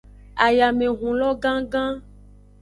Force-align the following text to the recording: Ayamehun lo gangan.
Ayamehun 0.45 1.13
lo 1.19 1.29
gangan. 1.43 1.93